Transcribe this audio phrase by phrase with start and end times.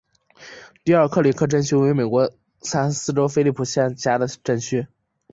[0.83, 4.87] 迪尔克里克镇区为美国堪萨斯州菲利普斯县辖下的镇区。